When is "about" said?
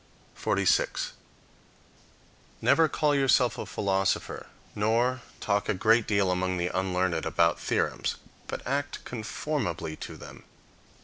7.23-7.59